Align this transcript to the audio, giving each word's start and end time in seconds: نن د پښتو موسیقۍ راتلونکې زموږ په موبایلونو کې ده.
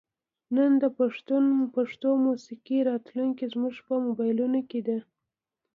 نن 0.55 0.71
د 0.81 0.83
پښتو 1.77 2.09
موسیقۍ 2.27 2.79
راتلونکې 2.89 3.45
زموږ 3.53 3.75
په 3.87 3.93
موبایلونو 4.05 4.59
کې 4.69 4.79
ده. 4.87 4.97